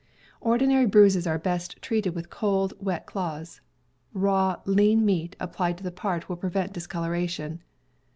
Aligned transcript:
Ordinary 0.39 0.87
bruises 0.87 1.27
are 1.27 1.37
best 1.37 1.79
treated 1.79 2.15
with 2.15 2.31
cold, 2.31 2.73
wet 2.79 3.05
cloths. 3.05 3.61
Raw, 4.15 4.55
lean 4.65 5.05
meat 5.05 5.35
applied 5.39 5.77
to 5.77 5.83
the 5.83 5.91
part 5.91 6.27
will 6.27 6.37
prevent, 6.37 6.73
discoloration. 6.73 7.61